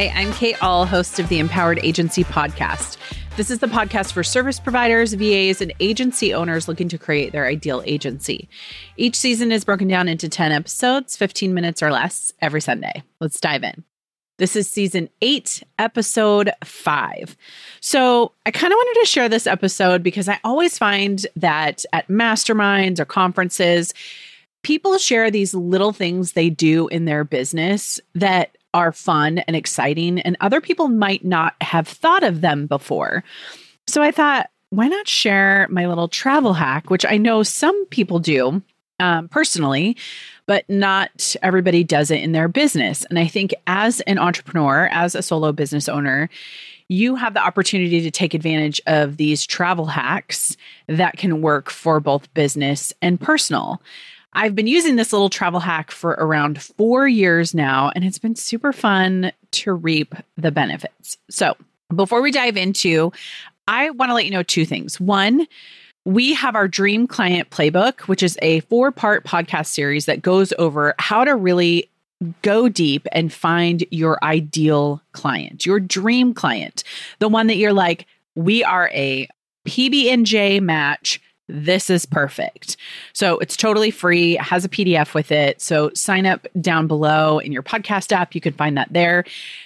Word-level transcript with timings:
Hi, 0.00 0.10
I'm 0.14 0.32
Kate 0.32 0.56
Ahl, 0.62 0.86
host 0.86 1.18
of 1.18 1.28
the 1.28 1.38
Empowered 1.38 1.78
Agency 1.82 2.24
podcast. 2.24 2.96
This 3.36 3.50
is 3.50 3.58
the 3.58 3.66
podcast 3.66 4.12
for 4.12 4.22
service 4.22 4.58
providers, 4.58 5.12
VAs, 5.12 5.60
and 5.60 5.74
agency 5.78 6.32
owners 6.32 6.68
looking 6.68 6.88
to 6.88 6.96
create 6.96 7.32
their 7.32 7.44
ideal 7.44 7.82
agency. 7.84 8.48
Each 8.96 9.14
season 9.14 9.52
is 9.52 9.62
broken 9.62 9.88
down 9.88 10.08
into 10.08 10.26
10 10.26 10.52
episodes, 10.52 11.18
15 11.18 11.52
minutes 11.52 11.82
or 11.82 11.92
less 11.92 12.32
every 12.40 12.62
Sunday. 12.62 13.02
Let's 13.20 13.38
dive 13.40 13.62
in. 13.62 13.84
This 14.38 14.56
is 14.56 14.70
season 14.70 15.10
eight, 15.20 15.62
episode 15.78 16.50
five. 16.64 17.36
So, 17.80 18.32
I 18.46 18.52
kind 18.52 18.72
of 18.72 18.78
wanted 18.78 19.00
to 19.00 19.06
share 19.06 19.28
this 19.28 19.46
episode 19.46 20.02
because 20.02 20.30
I 20.30 20.40
always 20.42 20.78
find 20.78 21.26
that 21.36 21.84
at 21.92 22.08
masterminds 22.08 23.00
or 23.00 23.04
conferences, 23.04 23.92
people 24.62 24.96
share 24.96 25.30
these 25.30 25.52
little 25.52 25.92
things 25.92 26.32
they 26.32 26.48
do 26.48 26.88
in 26.88 27.04
their 27.04 27.22
business 27.22 28.00
that 28.14 28.56
are 28.74 28.92
fun 28.92 29.38
and 29.38 29.56
exciting, 29.56 30.20
and 30.20 30.36
other 30.40 30.60
people 30.60 30.88
might 30.88 31.24
not 31.24 31.54
have 31.60 31.88
thought 31.88 32.22
of 32.22 32.40
them 32.40 32.66
before. 32.66 33.24
So 33.86 34.02
I 34.02 34.10
thought, 34.10 34.50
why 34.70 34.86
not 34.86 35.08
share 35.08 35.66
my 35.70 35.86
little 35.86 36.08
travel 36.08 36.52
hack, 36.52 36.90
which 36.90 37.04
I 37.04 37.16
know 37.16 37.42
some 37.42 37.86
people 37.86 38.20
do 38.20 38.62
um, 39.00 39.28
personally, 39.28 39.96
but 40.46 40.68
not 40.68 41.34
everybody 41.42 41.82
does 41.82 42.10
it 42.10 42.22
in 42.22 42.32
their 42.32 42.48
business. 42.48 43.04
And 43.06 43.18
I 43.18 43.26
think 43.26 43.54
as 43.66 44.00
an 44.02 44.18
entrepreneur, 44.18 44.88
as 44.92 45.14
a 45.14 45.22
solo 45.22 45.52
business 45.52 45.88
owner, 45.88 46.28
you 46.88 47.14
have 47.14 47.34
the 47.34 47.44
opportunity 47.44 48.00
to 48.00 48.10
take 48.10 48.34
advantage 48.34 48.80
of 48.86 49.16
these 49.16 49.46
travel 49.46 49.86
hacks 49.86 50.56
that 50.88 51.16
can 51.16 51.40
work 51.40 51.70
for 51.70 52.00
both 52.00 52.32
business 52.34 52.92
and 53.00 53.20
personal. 53.20 53.80
I've 54.32 54.54
been 54.54 54.66
using 54.66 54.96
this 54.96 55.12
little 55.12 55.30
travel 55.30 55.60
hack 55.60 55.90
for 55.90 56.10
around 56.12 56.62
four 56.62 57.08
years 57.08 57.54
now, 57.54 57.90
and 57.94 58.04
it's 58.04 58.18
been 58.18 58.36
super 58.36 58.72
fun 58.72 59.32
to 59.52 59.72
reap 59.72 60.14
the 60.36 60.52
benefits. 60.52 61.16
So, 61.28 61.56
before 61.94 62.22
we 62.22 62.30
dive 62.30 62.56
into, 62.56 63.12
I 63.66 63.90
want 63.90 64.10
to 64.10 64.14
let 64.14 64.24
you 64.24 64.30
know 64.30 64.44
two 64.44 64.64
things. 64.64 65.00
One, 65.00 65.46
we 66.04 66.32
have 66.34 66.54
our 66.54 66.68
Dream 66.68 67.06
Client 67.06 67.50
Playbook, 67.50 68.02
which 68.02 68.22
is 68.22 68.38
a 68.40 68.60
four 68.60 68.92
part 68.92 69.24
podcast 69.24 69.66
series 69.66 70.06
that 70.06 70.22
goes 70.22 70.52
over 70.58 70.94
how 70.98 71.24
to 71.24 71.34
really 71.34 71.90
go 72.42 72.68
deep 72.68 73.06
and 73.12 73.32
find 73.32 73.84
your 73.90 74.22
ideal 74.22 75.02
client, 75.12 75.66
your 75.66 75.80
dream 75.80 76.34
client, 76.34 76.84
the 77.18 77.28
one 77.28 77.46
that 77.46 77.56
you're 77.56 77.72
like, 77.72 78.06
we 78.34 78.62
are 78.62 78.90
a 78.92 79.28
PB&J 79.66 80.60
match 80.60 81.20
this 81.50 81.90
is 81.90 82.06
perfect. 82.06 82.76
So 83.12 83.38
it's 83.38 83.56
totally 83.56 83.90
free, 83.90 84.36
has 84.36 84.64
a 84.64 84.68
PDF 84.68 85.14
with 85.14 85.32
it. 85.32 85.60
So 85.60 85.90
sign 85.94 86.26
up 86.26 86.46
down 86.60 86.86
below 86.86 87.38
in 87.38 87.52
your 87.52 87.62
podcast 87.62 88.12
app. 88.12 88.34
You 88.34 88.40
can 88.40 88.52
find 88.52 88.76
that 88.76 88.92
there. 88.92 89.24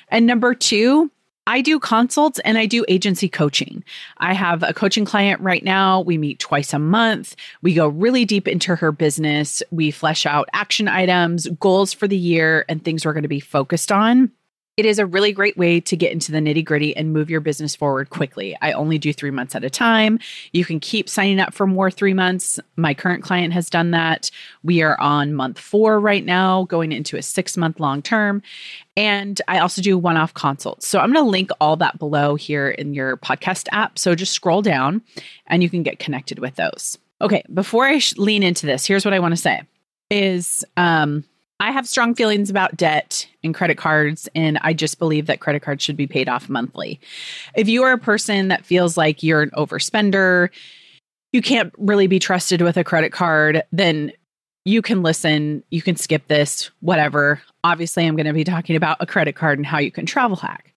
And 0.09 0.27
number 0.27 0.55
two, 0.55 1.11
I 1.47 1.61
do 1.61 1.79
consults 1.79 2.39
and 2.41 2.57
I 2.57 2.65
do 2.65 2.87
agency 2.89 3.29
coaching. 3.29 3.85
I 4.19 4.33
have 4.33 4.63
a 4.63 4.73
coaching 4.73 5.05
client 5.05 5.41
right 5.43 5.63
now. 5.63 6.01
We 6.01 6.17
meet 6.17 6.39
twice 6.39 6.73
a 6.73 6.79
month. 6.79 7.37
We 7.61 7.75
go 7.75 7.89
really 7.89 8.25
deep 8.25 8.49
into 8.49 8.75
her 8.77 8.93
business. 8.93 9.63
We 9.71 9.91
flesh 9.91 10.25
out 10.25 10.49
action 10.55 10.89
items, 10.89 11.47
goals 11.61 11.93
for 11.93 12.09
the 12.09 12.17
year, 12.17 12.65
and 12.69 12.83
things 12.83 13.05
we're 13.05 13.13
going 13.13 13.25
to 13.25 13.29
be 13.29 13.41
focused 13.41 13.93
on. 13.93 14.33
It 14.77 14.87
is 14.87 14.99
a 14.99 15.07
really 15.07 15.33
great 15.33 15.57
way 15.57 15.81
to 15.83 15.97
get 15.97 16.11
into 16.11 16.33
the 16.33 16.39
nitty 16.39 16.65
gritty 16.65 16.97
and 16.97 17.13
move 17.13 17.31
your 17.31 17.41
business 17.41 17.77
forward 17.77 18.11
quickly. 18.11 18.57
I 18.61 18.73
only 18.73 18.99
do 18.99 19.13
three 19.13 19.31
months 19.31 19.55
at 19.55 19.63
a 19.63 19.71
time. 19.71 20.19
You 20.53 20.65
can 20.65 20.81
keep 20.81 21.09
signing 21.09 21.39
up 21.39 21.55
for 21.55 21.65
more 21.65 21.93
three 21.93 22.13
months. 22.13 22.59
My 22.77 22.93
current 22.93 23.23
client 23.23 23.53
has 23.53 23.71
done 23.71 23.93
that. 23.93 24.33
We 24.65 24.83
are 24.83 25.01
on 25.01 25.33
month 25.33 25.61
four 25.61 26.01
right 26.01 26.25
now, 26.25 26.65
going 26.65 26.91
into 26.91 27.17
a 27.17 27.23
six 27.23 27.57
month 27.57 27.79
long 27.79 28.03
term. 28.03 28.43
And 28.97 29.41
I 29.47 29.61
also 29.61 29.81
do 29.81 29.97
one 29.97 30.17
off 30.17 30.35
consults. 30.35 30.89
So 30.89 30.99
I'm 30.99 31.13
going 31.13 31.25
to 31.25 31.31
link 31.31 31.51
all 31.61 31.77
that 31.77 31.99
below 32.01 32.35
here 32.35 32.69
in 32.69 32.95
your 32.95 33.17
podcast 33.17 33.69
app. 33.71 33.97
So 33.97 34.17
just 34.17 34.33
scroll 34.33 34.63
down 34.63 35.03
and 35.47 35.63
you 35.63 35.71
can 35.71 35.85
get 35.85 36.01
connected 36.01 36.41
with 36.41 36.57
those. 36.57 36.99
Okay, 37.21 37.45
before 37.53 37.87
I 37.87 37.99
sh- 37.99 38.17
lean 38.17 38.43
into 38.43 38.67
this, 38.67 38.85
here's 38.85 39.05
what 39.05 39.15
I 39.15 39.21
want 39.21 39.33
to 39.33 39.41
say 39.41 39.63
is 40.11 40.65
um 40.77 41.25
I 41.61 41.71
have 41.71 41.87
strong 41.87 42.15
feelings 42.15 42.51
about 42.51 42.77
debt 42.77 43.29
and 43.43 43.55
credit 43.55 43.79
cards, 43.79 44.29
and 44.35 44.59
I 44.63 44.73
just 44.73 44.99
believe 44.99 45.27
that 45.27 45.41
credit 45.41 45.63
cards 45.63 45.85
should 45.85 45.97
be 45.97 46.07
paid 46.07 46.29
off 46.29 46.49
monthly. 46.49 47.01
If 47.57 47.69
you 47.69 47.83
are 47.85 47.93
a 47.93 47.99
person 47.99 48.49
that 48.49 48.67
feels 48.67 48.97
like 48.97 49.23
you're 49.23 49.43
an 49.43 49.51
overspender, 49.51 50.51
you 51.33 51.43
can't 51.43 51.73
really 51.79 52.07
be 52.07 52.19
trusted 52.19 52.61
with 52.61 52.77
a 52.77 52.85
credit 52.85 53.13
card, 53.13 53.63
then 53.73 54.13
you 54.65 54.83
can 54.83 55.03
listen, 55.03 55.63
you 55.71 55.83
can 55.83 55.97
skip 55.97 56.27
this, 56.29 56.71
whatever. 56.81 57.41
Obviously, 57.63 58.07
I'm 58.07 58.17
going 58.17 58.27
to 58.27 58.33
be 58.33 58.45
talking 58.45 58.77
about 58.77 58.97
a 59.01 59.07
credit 59.07 59.35
card 59.35 59.59
and 59.59 59.67
how 59.67 59.79
you 59.79 59.91
can 59.91 60.07
travel 60.07 60.37
hack. 60.37 60.73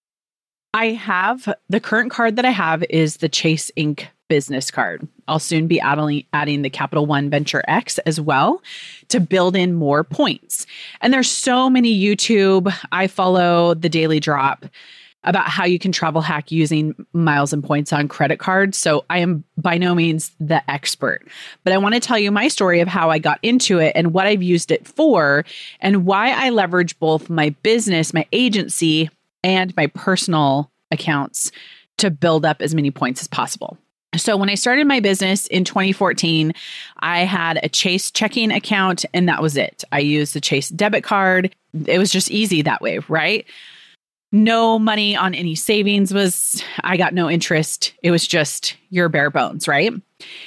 I 0.74 0.88
have 0.88 1.54
the 1.70 1.80
current 1.80 2.12
card 2.12 2.36
that 2.36 2.46
I 2.46 2.52
have 2.52 2.84
is 2.90 3.18
the 3.18 3.30
Chase 3.30 3.72
Ink 3.76 4.10
business 4.28 4.72
card. 4.72 5.08
I'll 5.28 5.40
soon 5.40 5.68
be 5.68 5.80
adding, 5.80 6.62
the 6.62 6.70
Capital 6.70 7.06
One 7.06 7.30
Venture 7.30 7.64
X 7.68 7.98
as 8.00 8.20
well 8.20 8.62
to 9.10 9.20
build 9.20 9.56
in 9.56 9.74
more 9.74 10.04
points. 10.04 10.66
And 11.02 11.14
there's 11.14 11.30
so 11.30 11.70
many 11.70 11.98
YouTube. 11.98 12.74
I 12.92 13.08
follow 13.08 13.74
the 13.74 13.90
Daily 13.90 14.20
Drop 14.20 14.66
about 15.24 15.50
how 15.50 15.66
you 15.66 15.78
can 15.78 15.92
travel 15.92 16.22
hack 16.22 16.52
using 16.52 16.96
miles 17.12 17.52
and 17.52 17.64
points 17.64 17.92
on 17.92 18.08
credit 18.08 18.40
cards. 18.40 18.78
So 18.78 19.04
I 19.10 19.20
am 19.20 19.44
by 19.58 19.78
no 19.78 19.94
means 19.94 20.32
the 20.40 20.70
expert, 20.72 21.28
but 21.64 21.74
I 21.74 21.78
want 21.78 21.96
to 21.96 22.00
tell 22.00 22.18
you 22.18 22.32
my 22.32 22.48
story 22.48 22.80
of 22.80 22.88
how 22.88 23.10
I 23.10 23.20
got 23.20 23.40
into 23.44 23.80
it 23.80 23.92
and 23.96 24.14
what 24.14 24.26
I've 24.26 24.44
used 24.44 24.72
it 24.72 24.88
for 24.88 25.44
and 25.82 26.06
why 26.06 26.32
I 26.32 26.52
leverage 26.52 26.98
both 27.00 27.30
my 27.30 27.50
business, 27.62 28.14
my 28.14 28.26
agency, 28.32 29.10
and 29.44 29.76
my 29.76 29.88
personal 29.88 30.72
accounts 30.92 31.52
to 31.98 32.10
build 32.10 32.46
up 32.46 32.62
as 32.62 32.74
many 32.74 32.92
points 32.92 33.22
as 33.22 33.28
possible. 33.28 33.78
So, 34.16 34.38
when 34.38 34.50
I 34.50 34.56
started 34.56 34.88
my 34.88 35.00
business 35.00 35.48
in 35.48 35.66
2014, 35.66 36.54
I 37.00 37.20
had 37.22 37.60
a 37.62 37.70
Chase 37.70 38.10
checking 38.10 38.52
account 38.52 39.06
and 39.14 39.28
that 39.28 39.42
was 39.42 39.58
it. 39.58 39.84
I 39.92 40.00
used 40.00 40.34
the 40.34 40.42
Chase 40.42 40.70
debit 40.70 41.04
card. 41.04 41.54
It 41.86 41.98
was 42.00 42.12
just 42.12 42.32
easy 42.32 42.62
that 42.62 42.82
way, 42.82 43.00
right? 43.10 43.46
No 44.32 44.78
money 44.78 45.16
on 45.16 45.34
any 45.34 45.56
savings 45.56 46.14
was, 46.14 46.62
I 46.84 46.98
got 46.98 47.14
no 47.14 47.30
interest. 47.30 47.94
It 48.04 48.12
was 48.12 48.28
just 48.28 48.76
your 48.90 49.08
bare 49.08 49.30
bones, 49.30 49.68
right? 49.68 49.94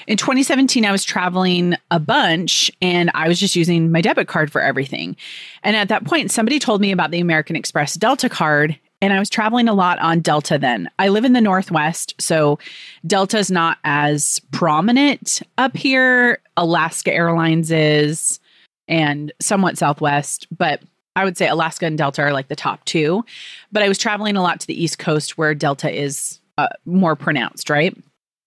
In 0.07 0.17
2017, 0.17 0.85
I 0.85 0.93
was 0.93 1.05
traveling 1.05 1.77
a 1.91 1.99
bunch 1.99 2.71
and 2.83 3.11
I 3.15 3.29
was 3.29 3.41
just 3.41 3.57
using 3.57 3.91
my 3.91 4.01
debit 4.01 4.29
card 4.29 4.53
for 4.53 4.61
everything. 4.61 5.17
And 5.63 5.77
at 5.77 5.89
that 5.89 6.05
point, 6.05 6.31
somebody 6.31 6.59
told 6.59 6.81
me 6.81 6.93
about 6.93 7.11
the 7.11 7.21
American 7.21 7.57
Express 7.57 7.95
Delta 7.95 8.29
card 8.29 8.79
and 9.03 9.13
I 9.13 9.19
was 9.19 9.31
traveling 9.31 9.69
a 9.69 9.75
lot 9.75 9.99
on 9.99 10.21
Delta 10.21 10.59
then. 10.59 10.91
I 10.99 11.09
live 11.09 11.25
in 11.25 11.33
the 11.33 11.41
Northwest, 11.41 12.15
so 12.19 12.59
Delta 13.07 13.39
is 13.39 13.51
not 13.51 13.79
as 13.85 14.41
prominent 14.51 15.43
up 15.59 15.77
here. 15.77 16.41
Alaska 16.57 17.13
Airlines 17.13 17.71
is, 17.71 18.41
and 18.89 19.33
somewhat 19.41 19.79
Southwest, 19.79 20.47
but 20.57 20.83
I 21.17 21.25
would 21.25 21.37
say 21.37 21.49
Alaska 21.49 21.87
and 21.87 21.99
Delta 21.99 22.23
are 22.23 22.33
like 22.33 22.49
the 22.49 22.57
top 22.57 22.85
two. 22.85 23.25
But 23.73 23.83
I 23.83 23.89
was 23.89 23.99
traveling 23.99 24.37
a 24.37 24.43
lot 24.43 24.61
to 24.61 24.67
the 24.67 24.83
East 24.83 24.99
Coast 24.99 25.37
where 25.37 25.55
Delta 25.55 25.91
is 25.91 26.41
uh, 26.59 26.69
more 26.85 27.17
pronounced, 27.17 27.71
right? 27.71 27.97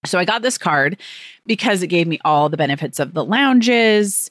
So 0.05 0.19
I 0.19 0.25
got 0.25 0.41
this 0.41 0.57
card 0.57 0.97
because 1.45 1.81
it 1.81 1.87
gave 1.87 2.07
me 2.07 2.19
all 2.25 2.49
the 2.49 2.57
benefits 2.57 2.99
of 2.99 3.13
the 3.13 3.23
lounges 3.23 4.29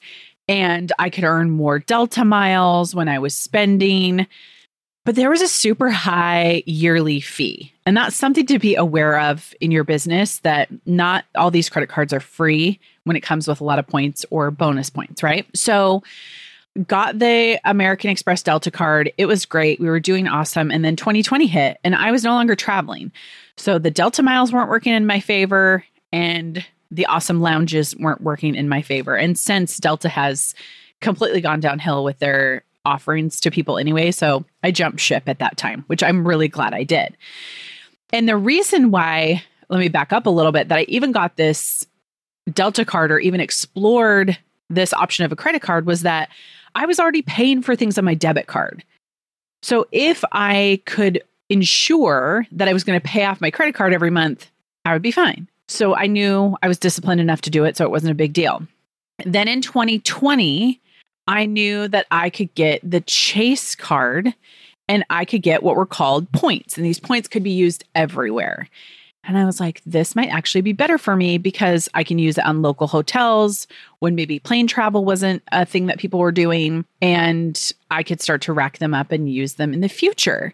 and 0.49 0.93
I 0.99 1.09
could 1.09 1.25
earn 1.25 1.51
more 1.51 1.79
Delta 1.79 2.25
miles 2.25 2.95
when 2.95 3.09
I 3.09 3.19
was 3.19 3.35
spending. 3.35 4.27
But 5.05 5.17
there 5.17 5.31
was 5.31 5.43
a 5.43 5.49
super 5.49 5.91
high 5.91 6.63
yearly 6.65 7.21
fee. 7.21 7.73
And 7.85 7.97
that's 7.97 8.15
something 8.15 8.47
to 8.47 8.59
be 8.59 8.77
aware 8.77 9.19
of 9.19 9.53
in 9.61 9.73
your 9.73 9.83
business 9.83 10.39
that 10.41 10.69
not 10.87 11.25
all 11.35 11.51
these 11.51 11.69
credit 11.69 11.89
cards 11.89 12.13
are 12.13 12.21
free 12.21 12.79
when 13.05 13.17
it 13.17 13.23
comes 13.23 13.49
with 13.49 13.61
a 13.61 13.65
lot 13.65 13.81
of 13.81 13.87
points 13.87 14.25
or 14.31 14.51
bonus 14.53 14.91
points, 14.91 15.23
right? 15.23 15.47
So, 15.57 16.03
got 16.87 17.19
the 17.19 17.61
American 17.65 18.09
Express 18.09 18.43
Delta 18.43 18.71
card. 18.71 19.13
It 19.19 19.27
was 19.27 19.45
great. 19.45 19.79
We 19.79 19.91
were 19.91 20.01
doing 20.01 20.27
awesome. 20.27 20.71
And 20.71 20.85
then 20.85 20.97
2020 20.97 21.47
hit 21.47 21.79
and 21.85 21.95
I 21.95 22.11
was 22.11 22.25
no 22.25 22.31
longer 22.31 22.55
traveling. 22.55 23.11
So, 23.57 23.79
the 23.79 23.91
Delta 23.91 24.23
miles 24.23 24.53
weren't 24.53 24.71
working 24.71 24.95
in 24.95 25.05
my 25.05 25.19
favor 25.19 25.85
and 26.13 26.65
the 26.93 27.07
awesome 27.07 27.41
lounges 27.41 27.97
weren't 27.97 28.21
working 28.21 28.55
in 28.55 28.69
my 28.69 28.83
favor. 28.83 29.17
And 29.17 29.37
since 29.37 29.79
Delta 29.79 30.09
has 30.09 30.55
completely 31.01 31.41
gone 31.41 31.59
downhill 31.59 32.05
with 32.05 32.19
their 32.21 32.63
offerings 32.85 33.41
to 33.41 33.51
people 33.51 33.79
anyway. 33.79 34.11
So 34.11 34.45
I 34.63 34.71
jumped 34.71 35.01
ship 35.01 35.25
at 35.27 35.39
that 35.39 35.57
time, 35.57 35.85
which 35.87 36.03
I'm 36.03 36.27
really 36.27 36.49
glad 36.49 36.75
I 36.75 36.85
did. 36.85 37.17
And 38.13 38.29
the 38.29 38.37
reason 38.37 38.91
why, 38.91 39.43
let 39.69 39.81
me 39.81 39.89
back 39.89 40.13
up 40.13 40.27
a 40.27 40.31
little 40.31 40.53
bit, 40.53 40.69
that 40.69 40.79
I 40.79 40.83
even 40.83 41.13
got 41.13 41.37
this 41.37 41.87
Delta 42.53 42.85
card 42.85 43.13
or 43.13 43.19
even 43.19 43.41
explored 43.41 44.37
this 44.69 44.93
option 44.93 45.25
of 45.25 45.33
a 45.33 45.37
credit 45.37 45.63
card 45.63 45.87
was 45.87 46.03
that 46.03 46.29
I 46.75 46.87
was 46.87 46.99
already 46.99 47.23
paying 47.23 47.63
for 47.63 47.77
things 47.77 47.99
on 47.99 48.05
my 48.05 48.15
debit 48.15 48.47
card. 48.47 48.85
So 49.63 49.87
if 49.93 50.25
I 50.33 50.83
could 50.87 51.23
ensure 51.49 52.47
that 52.53 52.69
I 52.69 52.73
was 52.73 52.83
going 52.85 52.99
to 52.99 53.07
pay 53.07 53.25
off 53.25 53.41
my 53.41 53.51
credit 53.51 53.75
card 53.75 53.93
every 53.93 54.11
month, 54.11 54.51
I 54.85 54.93
would 54.93 55.03
be 55.03 55.11
fine. 55.11 55.49
So 55.69 55.95
I 55.95 56.07
knew 56.07 56.57
I 56.63 56.69
was 56.69 56.79
disciplined 56.79 57.21
enough 57.21 57.43
to 57.43 57.51
do 57.51 57.65
it. 57.65 57.77
So 57.77 57.85
it 57.85 57.91
wasn't 57.91 58.11
a 58.11 58.17
big 58.17 58.33
deal. 58.33 58.67
Then 59.25 59.47
in 59.47 59.61
2020, 59.61 60.81
I 61.27 61.47
knew 61.47 61.89
that 61.89 62.07
I 62.11 62.31
could 62.31 62.55
get 62.55 62.81
the 62.89 63.01
Chase 63.01 63.75
card 63.75 64.35
and 64.89 65.05
I 65.11 65.25
could 65.25 65.43
get 65.43 65.63
what 65.63 65.77
were 65.77 65.87
called 65.87 66.31
points. 66.33 66.77
And 66.77 66.85
these 66.85 67.01
points 67.01 67.29
could 67.29 67.43
be 67.43 67.51
used 67.51 67.85
everywhere. 67.95 68.69
And 69.25 69.39
I 69.39 69.45
was 69.45 69.61
like, 69.61 69.83
this 69.87 70.17
might 70.17 70.31
actually 70.31 70.63
be 70.63 70.73
better 70.73 70.99
for 70.99 71.15
me 71.15 71.39
because 71.39 71.89
I 71.95 72.03
can 72.03 72.19
use 72.19 72.39
it 72.39 72.45
on 72.45 72.61
local 72.61 72.89
hotels 72.89 73.69
when 74.01 74.17
maybe 74.17 74.41
plane 74.41 74.67
travel 74.67 75.05
wasn't 75.05 75.45
a 75.53 75.65
thing 75.65 75.87
that 75.87 75.99
people 75.99 76.19
were 76.19 76.33
doing. 76.33 76.85
And 77.01 77.73
I 77.89 78.03
could 78.03 78.21
start 78.21 78.43
to 78.43 78.53
rack 78.53 78.79
them 78.79 78.95
up 78.95 79.13
and 79.13 79.33
use 79.33 79.55
them 79.55 79.73
in 79.73 79.81
the 79.81 79.89
future. 79.89 80.53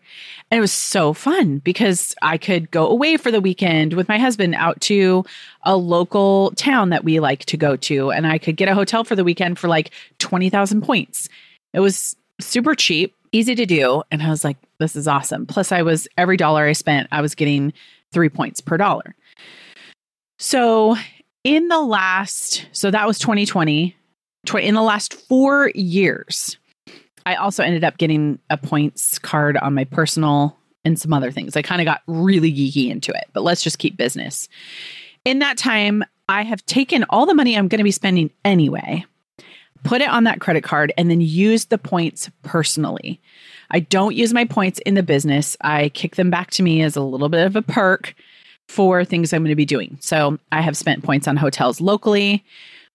And 0.50 0.58
it 0.58 0.60
was 0.60 0.72
so 0.72 1.14
fun 1.14 1.58
because 1.58 2.14
I 2.20 2.36
could 2.36 2.70
go 2.70 2.86
away 2.86 3.16
for 3.16 3.30
the 3.30 3.40
weekend 3.40 3.94
with 3.94 4.06
my 4.06 4.18
husband 4.18 4.54
out 4.54 4.78
to 4.82 5.24
a 5.62 5.74
local 5.74 6.50
town 6.56 6.90
that 6.90 7.04
we 7.04 7.20
like 7.20 7.46
to 7.46 7.56
go 7.56 7.74
to. 7.76 8.10
And 8.10 8.26
I 8.26 8.36
could 8.36 8.56
get 8.56 8.68
a 8.68 8.74
hotel 8.74 9.02
for 9.02 9.16
the 9.16 9.24
weekend 9.24 9.58
for 9.58 9.68
like 9.68 9.92
20,000 10.18 10.82
points. 10.82 11.30
It 11.72 11.80
was 11.80 12.16
super 12.38 12.74
cheap, 12.74 13.14
easy 13.32 13.54
to 13.54 13.64
do. 13.64 14.02
And 14.10 14.22
I 14.22 14.28
was 14.28 14.44
like, 14.44 14.58
this 14.78 14.94
is 14.94 15.08
awesome. 15.08 15.46
Plus, 15.46 15.72
I 15.72 15.80
was 15.80 16.06
every 16.18 16.36
dollar 16.36 16.64
I 16.64 16.72
spent, 16.72 17.08
I 17.10 17.22
was 17.22 17.34
getting 17.34 17.72
three 18.12 18.28
points 18.28 18.60
per 18.60 18.76
dollar. 18.76 19.14
So 20.38 20.96
in 21.44 21.68
the 21.68 21.80
last, 21.80 22.66
so 22.72 22.90
that 22.90 23.06
was 23.06 23.18
2020. 23.18 23.94
In 24.60 24.74
the 24.74 24.82
last 24.82 25.14
four 25.14 25.70
years, 25.74 26.56
I 27.26 27.34
also 27.34 27.62
ended 27.62 27.84
up 27.84 27.98
getting 27.98 28.38
a 28.48 28.56
points 28.56 29.18
card 29.18 29.58
on 29.58 29.74
my 29.74 29.84
personal 29.84 30.56
and 30.84 30.98
some 30.98 31.12
other 31.12 31.30
things. 31.30 31.56
I 31.56 31.62
kind 31.62 31.82
of 31.82 31.84
got 31.84 32.02
really 32.06 32.52
geeky 32.52 32.90
into 32.90 33.12
it, 33.12 33.28
but 33.34 33.42
let's 33.42 33.62
just 33.62 33.78
keep 33.78 33.96
business. 33.96 34.48
In 35.24 35.40
that 35.40 35.58
time, 35.58 36.02
I 36.28 36.42
have 36.42 36.64
taken 36.66 37.04
all 37.10 37.26
the 37.26 37.34
money 37.34 37.56
I'm 37.56 37.68
going 37.68 37.78
to 37.78 37.84
be 37.84 37.90
spending 37.90 38.30
anyway, 38.44 39.04
put 39.84 40.00
it 40.00 40.08
on 40.08 40.24
that 40.24 40.40
credit 40.40 40.64
card, 40.64 40.92
and 40.96 41.10
then 41.10 41.20
use 41.20 41.66
the 41.66 41.78
points 41.78 42.30
personally. 42.42 43.20
I 43.70 43.80
don't 43.80 44.14
use 44.14 44.32
my 44.32 44.44
points 44.44 44.78
in 44.80 44.94
the 44.94 45.02
business. 45.02 45.56
I 45.60 45.90
kick 45.90 46.16
them 46.16 46.30
back 46.30 46.50
to 46.52 46.62
me 46.62 46.82
as 46.82 46.96
a 46.96 47.02
little 47.02 47.28
bit 47.28 47.46
of 47.46 47.56
a 47.56 47.62
perk 47.62 48.14
for 48.68 49.04
things 49.04 49.32
I'm 49.32 49.42
going 49.42 49.50
to 49.50 49.56
be 49.56 49.64
doing. 49.64 49.98
So 50.00 50.38
I 50.52 50.60
have 50.60 50.76
spent 50.76 51.04
points 51.04 51.26
on 51.26 51.36
hotels 51.36 51.80
locally. 51.80 52.44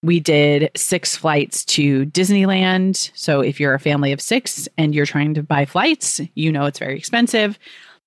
We 0.02 0.20
did 0.20 0.70
six 0.76 1.16
flights 1.16 1.64
to 1.66 2.06
Disneyland. 2.06 3.10
So 3.14 3.40
if 3.40 3.58
you're 3.58 3.74
a 3.74 3.80
family 3.80 4.12
of 4.12 4.20
six 4.20 4.68
and 4.76 4.94
you're 4.94 5.06
trying 5.06 5.34
to 5.34 5.42
buy 5.42 5.64
flights, 5.64 6.20
you 6.34 6.52
know 6.52 6.66
it's 6.66 6.78
very 6.78 6.96
expensive. 6.96 7.58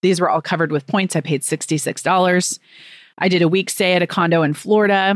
These 0.02 0.22
were 0.22 0.30
all 0.30 0.42
covered 0.42 0.72
with 0.72 0.88
points. 0.88 1.16
I 1.16 1.22
paid 1.22 1.42
$66. 1.42 2.60
I 3.18 3.30
did 3.30 3.42
a 3.42 3.48
week 3.48 3.70
stay 3.70 3.94
at 3.94 4.04
a 4.04 4.08
condo 4.08 4.44
in 4.44 4.54
Florida, 4.54 5.16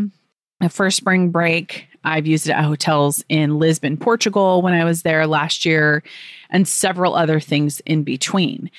a 0.60 0.70
first 0.70 0.98
spring 0.98 1.30
break. 1.30 1.88
I've 2.04 2.28
used 2.28 2.48
it 2.48 2.54
at 2.54 2.64
hotels 2.64 3.24
in 3.30 3.60
Lisbon, 3.60 3.98
Portugal 3.98 4.62
when 4.62 4.74
I 4.74 4.84
was 4.84 5.04
there 5.04 5.28
last 5.28 5.66
year, 5.66 6.04
and 6.50 6.68
several 6.68 7.16
other 7.16 7.40
things 7.40 7.80
in 7.82 8.04
between. 8.04 8.70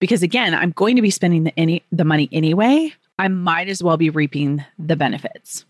Because 0.00 0.22
again, 0.22 0.54
I'm 0.54 0.72
going 0.72 0.96
to 0.96 1.02
be 1.02 1.10
spending 1.10 1.44
the 1.44 1.58
any 1.58 1.82
the 1.92 2.04
money 2.04 2.28
anyway. 2.32 2.92
I 3.18 3.28
might 3.28 3.68
as 3.68 3.82
well 3.82 3.96
be 3.96 4.10
reaping 4.10 4.64
the 4.78 4.96
benefits. 4.96 5.64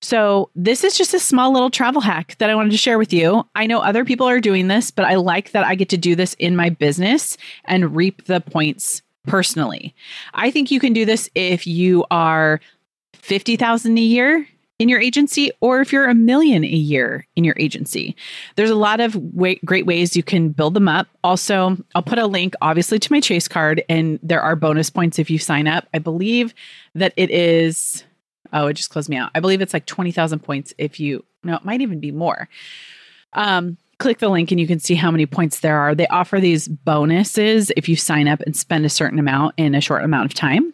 So, 0.00 0.48
this 0.54 0.84
is 0.84 0.96
just 0.96 1.12
a 1.12 1.18
small 1.18 1.52
little 1.52 1.70
travel 1.70 2.00
hack 2.00 2.36
that 2.38 2.50
I 2.50 2.54
wanted 2.54 2.70
to 2.70 2.76
share 2.76 2.98
with 2.98 3.12
you. 3.12 3.44
I 3.56 3.66
know 3.66 3.80
other 3.80 4.04
people 4.04 4.28
are 4.28 4.38
doing 4.38 4.68
this, 4.68 4.92
but 4.92 5.04
I 5.04 5.16
like 5.16 5.50
that 5.52 5.64
I 5.64 5.74
get 5.74 5.88
to 5.88 5.96
do 5.96 6.14
this 6.14 6.34
in 6.34 6.54
my 6.54 6.70
business 6.70 7.36
and 7.64 7.96
reap 7.96 8.26
the 8.26 8.40
points 8.40 9.02
personally. 9.26 9.94
I 10.34 10.52
think 10.52 10.70
you 10.70 10.78
can 10.78 10.92
do 10.92 11.04
this 11.04 11.28
if 11.34 11.66
you 11.66 12.04
are 12.12 12.60
50,000 13.14 13.98
a 13.98 14.00
year 14.00 14.46
in 14.78 14.88
your 14.88 15.00
agency 15.00 15.50
or 15.60 15.80
if 15.80 15.92
you're 15.92 16.08
a 16.08 16.14
million 16.14 16.64
a 16.64 16.68
year 16.68 17.26
in 17.36 17.44
your 17.44 17.56
agency. 17.58 18.14
There's 18.56 18.70
a 18.70 18.76
lot 18.76 19.00
of 19.00 19.16
way, 19.16 19.56
great 19.64 19.86
ways 19.86 20.16
you 20.16 20.22
can 20.22 20.50
build 20.50 20.74
them 20.74 20.88
up. 20.88 21.08
Also, 21.24 21.76
I'll 21.94 22.02
put 22.02 22.18
a 22.18 22.26
link 22.26 22.54
obviously 22.62 22.98
to 22.98 23.12
my 23.12 23.20
Chase 23.20 23.48
card 23.48 23.82
and 23.88 24.18
there 24.22 24.40
are 24.40 24.56
bonus 24.56 24.90
points 24.90 25.18
if 25.18 25.30
you 25.30 25.38
sign 25.38 25.66
up. 25.66 25.88
I 25.92 25.98
believe 25.98 26.54
that 26.94 27.12
it 27.16 27.30
is 27.30 28.04
oh, 28.52 28.68
it 28.68 28.74
just 28.74 28.90
closed 28.90 29.10
me 29.10 29.16
out. 29.16 29.30
I 29.34 29.40
believe 29.40 29.60
it's 29.60 29.74
like 29.74 29.86
20,000 29.86 30.38
points 30.40 30.72
if 30.78 31.00
you 31.00 31.24
no, 31.42 31.56
it 31.56 31.64
might 31.64 31.80
even 31.80 32.00
be 32.00 32.12
more. 32.12 32.48
Um 33.32 33.76
click 33.98 34.18
the 34.18 34.28
link 34.28 34.52
and 34.52 34.60
you 34.60 34.66
can 34.68 34.78
see 34.78 34.94
how 34.94 35.10
many 35.10 35.26
points 35.26 35.58
there 35.58 35.76
are. 35.76 35.92
They 35.92 36.06
offer 36.06 36.38
these 36.38 36.68
bonuses 36.68 37.72
if 37.76 37.88
you 37.88 37.96
sign 37.96 38.28
up 38.28 38.40
and 38.42 38.56
spend 38.56 38.86
a 38.86 38.88
certain 38.88 39.18
amount 39.18 39.54
in 39.56 39.74
a 39.74 39.80
short 39.80 40.04
amount 40.04 40.26
of 40.26 40.34
time. 40.34 40.72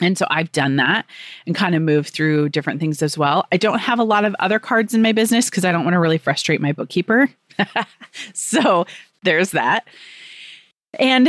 And 0.00 0.16
so 0.16 0.26
I've 0.30 0.52
done 0.52 0.76
that 0.76 1.06
and 1.46 1.54
kind 1.54 1.74
of 1.74 1.82
moved 1.82 2.10
through 2.10 2.50
different 2.50 2.80
things 2.80 3.02
as 3.02 3.18
well. 3.18 3.46
I 3.50 3.56
don't 3.56 3.80
have 3.80 3.98
a 3.98 4.04
lot 4.04 4.24
of 4.24 4.34
other 4.38 4.58
cards 4.58 4.94
in 4.94 5.02
my 5.02 5.12
business 5.12 5.50
because 5.50 5.64
I 5.64 5.72
don't 5.72 5.84
want 5.84 5.94
to 5.94 6.00
really 6.00 6.18
frustrate 6.18 6.60
my 6.60 6.72
bookkeeper. 6.72 7.28
so 8.32 8.86
there's 9.22 9.50
that. 9.50 9.88
And 10.98 11.28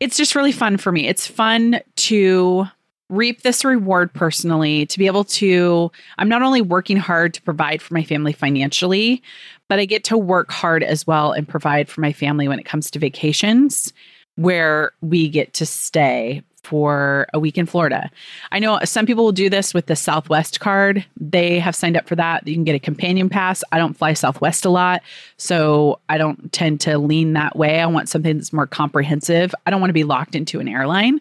it's 0.00 0.16
just 0.16 0.34
really 0.34 0.52
fun 0.52 0.76
for 0.76 0.92
me. 0.92 1.06
It's 1.06 1.26
fun 1.26 1.80
to 1.96 2.66
reap 3.08 3.42
this 3.42 3.64
reward 3.64 4.12
personally, 4.12 4.84
to 4.84 4.98
be 4.98 5.06
able 5.06 5.24
to, 5.24 5.90
I'm 6.18 6.28
not 6.28 6.42
only 6.42 6.60
working 6.60 6.98
hard 6.98 7.32
to 7.34 7.42
provide 7.42 7.80
for 7.80 7.94
my 7.94 8.04
family 8.04 8.34
financially, 8.34 9.22
but 9.68 9.78
I 9.78 9.86
get 9.86 10.04
to 10.04 10.18
work 10.18 10.50
hard 10.50 10.82
as 10.82 11.06
well 11.06 11.32
and 11.32 11.48
provide 11.48 11.88
for 11.88 12.02
my 12.02 12.12
family 12.12 12.48
when 12.48 12.58
it 12.58 12.66
comes 12.66 12.90
to 12.90 12.98
vacations 12.98 13.92
where 14.36 14.92
we 15.00 15.28
get 15.28 15.52
to 15.54 15.66
stay 15.66 16.42
for 16.62 17.26
a 17.32 17.38
week 17.38 17.58
in 17.58 17.66
Florida. 17.66 18.10
I 18.52 18.58
know 18.58 18.78
some 18.84 19.06
people 19.06 19.24
will 19.24 19.32
do 19.32 19.48
this 19.48 19.72
with 19.72 19.86
the 19.86 19.96
Southwest 19.96 20.60
card. 20.60 21.04
They 21.16 21.58
have 21.58 21.74
signed 21.74 21.96
up 21.96 22.06
for 22.06 22.16
that. 22.16 22.46
You 22.46 22.54
can 22.54 22.64
get 22.64 22.74
a 22.74 22.80
companion 22.80 23.28
pass. 23.28 23.64
I 23.72 23.78
don't 23.78 23.94
fly 23.94 24.12
Southwest 24.12 24.64
a 24.64 24.70
lot, 24.70 25.02
so 25.36 26.00
I 26.08 26.18
don't 26.18 26.52
tend 26.52 26.80
to 26.82 26.98
lean 26.98 27.32
that 27.34 27.56
way. 27.56 27.80
I 27.80 27.86
want 27.86 28.08
something 28.08 28.36
that's 28.36 28.52
more 28.52 28.66
comprehensive. 28.66 29.54
I 29.66 29.70
don't 29.70 29.80
want 29.80 29.90
to 29.90 29.94
be 29.94 30.04
locked 30.04 30.34
into 30.34 30.60
an 30.60 30.68
airline. 30.68 31.20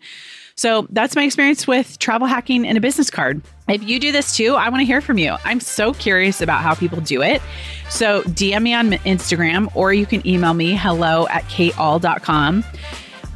So 0.57 0.87
that's 0.89 1.15
my 1.15 1.23
experience 1.23 1.67
with 1.67 1.99
travel 1.99 2.25
hacking 2.25 2.67
and 2.67 2.79
a 2.79 2.81
business 2.81 3.11
card. 3.11 3.41
If 3.69 3.83
you 3.83 3.99
do 3.99 4.11
this 4.11 4.35
too, 4.35 4.55
I 4.55 4.69
want 4.69 4.81
to 4.81 4.85
hear 4.85 5.01
from 5.01 5.19
you. 5.19 5.35
I'm 5.45 5.59
so 5.59 5.93
curious 5.93 6.41
about 6.41 6.61
how 6.61 6.73
people 6.73 6.99
do 6.99 7.21
it. 7.21 7.43
So 7.89 8.23
DM 8.23 8.63
me 8.63 8.73
on 8.73 8.91
Instagram 8.91 9.69
or 9.75 9.93
you 9.93 10.07
can 10.07 10.25
email 10.27 10.55
me 10.55 10.75
hello 10.75 11.27
at 11.27 11.43
kateahl.com. 11.43 12.63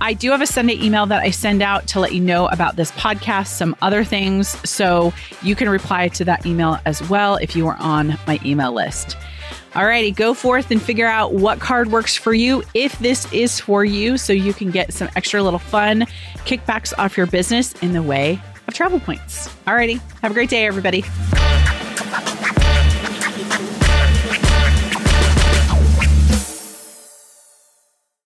I 0.01 0.13
do 0.13 0.31
have 0.31 0.41
a 0.41 0.47
Sunday 0.47 0.83
email 0.83 1.05
that 1.05 1.21
I 1.21 1.29
send 1.29 1.61
out 1.61 1.87
to 1.89 1.99
let 1.99 2.11
you 2.11 2.21
know 2.21 2.47
about 2.47 2.75
this 2.75 2.91
podcast, 2.93 3.49
some 3.49 3.75
other 3.83 4.03
things. 4.03 4.47
So 4.67 5.13
you 5.43 5.55
can 5.55 5.69
reply 5.69 6.07
to 6.07 6.25
that 6.25 6.43
email 6.43 6.79
as 6.85 7.07
well 7.07 7.35
if 7.35 7.55
you 7.55 7.67
are 7.67 7.77
on 7.79 8.17
my 8.25 8.39
email 8.43 8.73
list. 8.73 9.15
Alrighty, 9.73 10.15
go 10.15 10.33
forth 10.33 10.71
and 10.71 10.81
figure 10.81 11.05
out 11.05 11.35
what 11.35 11.59
card 11.59 11.91
works 11.91 12.15
for 12.17 12.33
you 12.33 12.63
if 12.73 12.97
this 12.97 13.31
is 13.31 13.59
for 13.59 13.85
you 13.85 14.17
so 14.17 14.33
you 14.33 14.55
can 14.55 14.71
get 14.71 14.91
some 14.91 15.07
extra 15.15 15.43
little 15.43 15.59
fun 15.59 16.07
kickbacks 16.45 16.93
off 16.97 17.15
your 17.15 17.27
business 17.27 17.73
in 17.83 17.93
the 17.93 18.01
way 18.01 18.41
of 18.67 18.73
travel 18.73 18.99
points. 18.99 19.49
Alrighty, 19.67 20.01
have 20.23 20.31
a 20.31 20.33
great 20.33 20.49
day, 20.49 20.65
everybody. 20.65 21.03